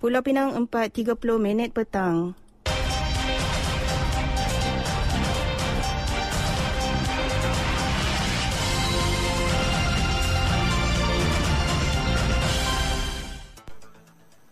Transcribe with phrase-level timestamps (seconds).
[0.00, 2.32] Pulau Pinang 4.30 minit petang.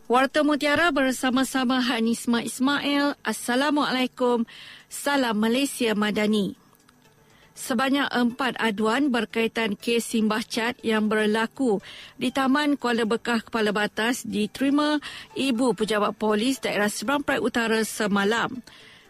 [0.05, 3.17] Warta Mutiara bersama-sama Hanisma Ismail.
[3.25, 4.45] Assalamualaikum.
[4.93, 6.68] Salam Malaysia Madani.
[7.59, 11.83] Sebanyak empat aduan berkaitan kes simbah cat yang berlaku
[12.15, 15.03] di Taman Kuala Bekah Kepala Batas diterima
[15.35, 18.63] Ibu Pejabat Polis Daerah Seberang Perai Utara semalam.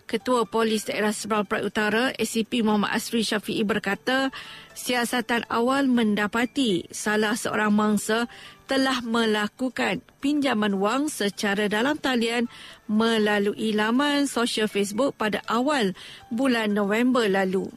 [0.08, 4.32] Ketua Polis Daerah Seberang Perai Utara, ACP Muhammad Asri Syafi'i berkata,
[4.72, 8.32] siasatan awal mendapati salah seorang mangsa
[8.64, 12.48] telah melakukan pinjaman wang secara dalam talian
[12.88, 15.92] melalui laman sosial Facebook pada awal
[16.32, 17.68] bulan November lalu.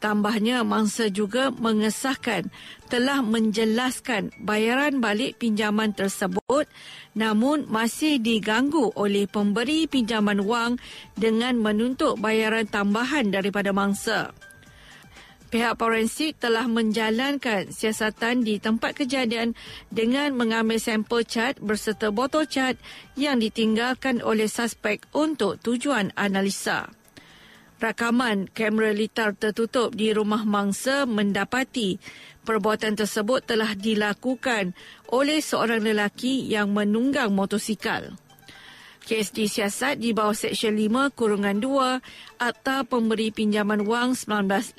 [0.00, 2.48] Tambahnya, mangsa juga mengesahkan
[2.88, 6.64] telah menjelaskan bayaran balik pinjaman tersebut
[7.12, 10.80] namun masih diganggu oleh pemberi pinjaman wang
[11.20, 14.32] dengan menuntut bayaran tambahan daripada mangsa.
[15.50, 19.58] Pihak forensik telah menjalankan siasatan di tempat kejadian
[19.90, 22.78] dengan mengambil sampel cat berserta botol cat
[23.18, 26.99] yang ditinggalkan oleh suspek untuk tujuan analisa.
[27.80, 31.96] Rakaman kamera litar tertutup di rumah mangsa mendapati
[32.44, 34.76] perbuatan tersebut telah dilakukan
[35.08, 38.12] oleh seorang lelaki yang menunggang motosikal.
[39.00, 44.76] Kes disiasat di bawah Seksyen 5 Kurungan 2 Akta Pemberi Pinjaman Wang 1951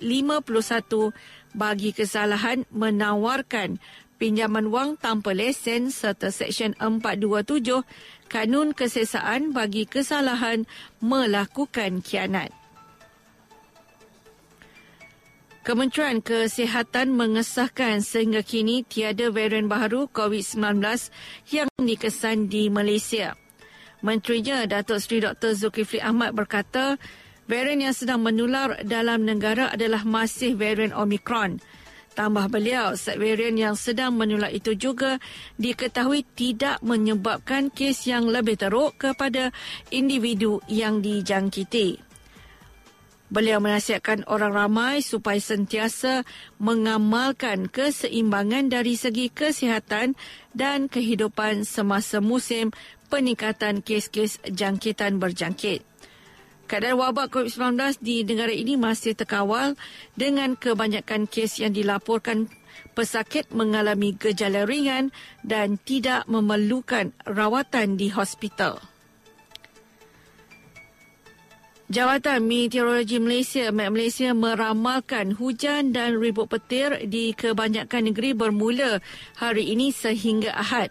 [1.58, 3.82] bagi kesalahan menawarkan
[4.22, 7.82] pinjaman wang tanpa lesen serta Seksyen 427
[8.30, 10.70] Kanun Kesesaan bagi kesalahan
[11.02, 12.61] melakukan kianat.
[15.62, 20.82] Kementerian Kesihatan mengesahkan sehingga kini tiada varian baru COVID-19
[21.54, 23.38] yang dikesan di Malaysia.
[24.02, 25.54] Menterinya Datuk Seri Dr.
[25.54, 26.98] Zulkifli Ahmad berkata,
[27.46, 31.62] varian yang sedang menular dalam negara adalah masih varian Omicron.
[32.18, 35.22] Tambah beliau, varian yang sedang menular itu juga
[35.62, 39.54] diketahui tidak menyebabkan kes yang lebih teruk kepada
[39.94, 42.11] individu yang dijangkiti.
[43.32, 46.28] Beliau menasihatkan orang ramai supaya sentiasa
[46.60, 50.20] mengamalkan keseimbangan dari segi kesihatan
[50.52, 52.76] dan kehidupan semasa musim
[53.08, 55.80] peningkatan kes-kes jangkitan berjangkit.
[56.68, 59.80] Keadaan wabak COVID-19 di negara ini masih terkawal
[60.20, 62.52] dengan kebanyakan kes yang dilaporkan
[62.96, 68.91] pesakit mengalami gejala ringan dan tidak memerlukan rawatan di hospital.
[71.92, 79.04] Jawatan Meteorologi Malaysia, Met Malaysia meramalkan hujan dan ribut petir di kebanyakan negeri bermula
[79.36, 80.88] hari ini sehingga Ahad.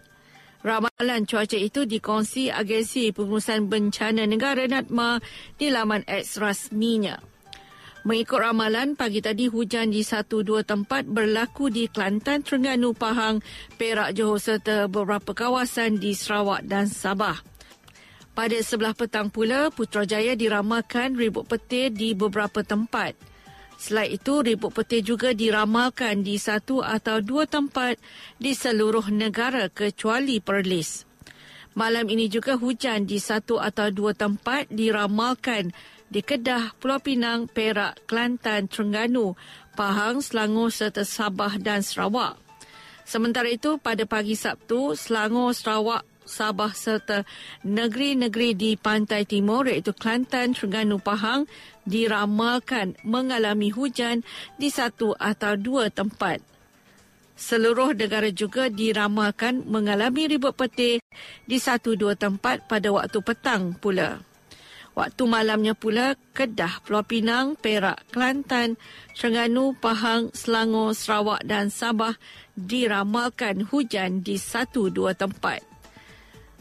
[0.60, 5.24] Ramalan cuaca itu dikongsi Agensi Pengurusan Bencana Negara NADMA
[5.56, 7.16] di laman X rasminya.
[8.04, 13.40] Mengikut ramalan, pagi tadi hujan di satu dua tempat berlaku di Kelantan, Terengganu, Pahang,
[13.80, 17.49] Perak, Johor serta beberapa kawasan di Sarawak dan Sabah.
[18.30, 23.18] Pada sebelah petang pula, Putrajaya diramalkan ribut petir di beberapa tempat.
[23.80, 27.96] Selain itu, ribut petir juga diramalkan di satu atau dua tempat
[28.36, 31.08] di seluruh negara kecuali Perlis.
[31.72, 35.70] Malam ini juga hujan di satu atau dua tempat diramalkan
[36.10, 39.38] di Kedah, Pulau Pinang, Perak, Kelantan, Terengganu,
[39.78, 42.34] Pahang, Selangor serta Sabah dan Sarawak.
[43.06, 47.26] Sementara itu, pada pagi Sabtu, Selangor, Sarawak, Sabah serta
[47.66, 51.50] negeri-negeri di pantai timur iaitu Kelantan, Terengganu, Pahang
[51.82, 54.22] diramalkan mengalami hujan
[54.54, 56.38] di satu atau dua tempat.
[57.34, 61.02] Seluruh negara juga diramalkan mengalami ribut petir
[61.48, 64.20] di satu dua tempat pada waktu petang pula.
[64.92, 68.76] Waktu malamnya pula, Kedah, Pulau Pinang, Perak, Kelantan,
[69.16, 72.18] Terengganu, Pahang, Selangor, Sarawak dan Sabah
[72.58, 75.69] diramalkan hujan di satu dua tempat.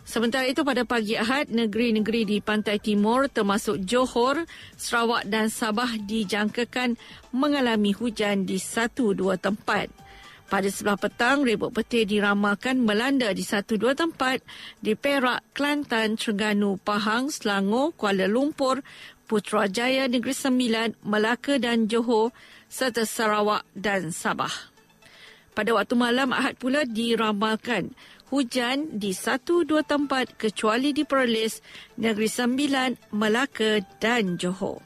[0.09, 4.41] Sementara itu pada pagi Ahad, negeri-negeri di pantai timur termasuk Johor,
[4.73, 6.97] Sarawak dan Sabah dijangkakan
[7.29, 9.93] mengalami hujan di satu dua tempat.
[10.49, 14.41] Pada sebelah petang, ribut petir diramalkan melanda di satu dua tempat
[14.81, 18.81] di Perak, Kelantan, Terengganu, Pahang, Selangor, Kuala Lumpur,
[19.29, 22.33] Putrajaya, Negeri Sembilan, Melaka dan Johor
[22.65, 24.68] serta Sarawak dan Sabah.
[25.53, 27.91] Pada waktu malam Ahad pula diramalkan
[28.29, 31.59] hujan di satu dua tempat kecuali di Perlis,
[31.97, 34.85] Negeri Sembilan, Melaka dan Johor.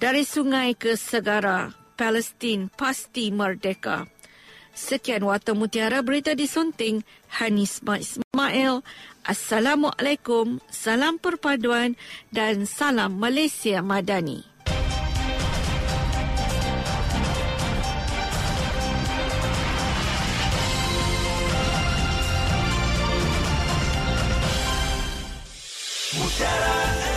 [0.00, 4.08] Dari sungai ke segara, Palestin pasti merdeka.
[4.72, 7.04] Sekian Warta Mutiara Berita disunting
[7.36, 8.80] Hanis Ismail.
[9.20, 12.00] Assalamualaikum, salam perpaduan
[12.32, 14.40] dan salam Malaysia Madani.
[26.40, 27.09] Mutiara